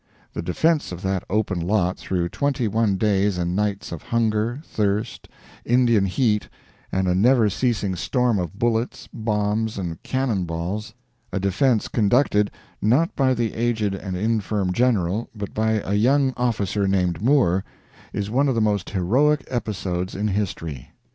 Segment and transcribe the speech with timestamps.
[0.33, 5.27] The defense of that open lot through twenty one days and nights of hunger, thirst,
[5.63, 6.49] Indian heat,
[6.91, 10.95] and a never ceasing storm of bullets, bombs, and cannon balls
[11.31, 12.49] a defense conducted,
[12.81, 17.63] not by the aged and infirm general, but by a young officer named Moore
[18.11, 20.89] is one of the most heroic episodes in history.